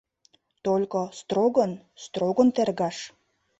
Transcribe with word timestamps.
Только 0.65 1.01
строгын, 1.19 1.71
строгын 2.03 2.49
тергаш! 2.55 2.97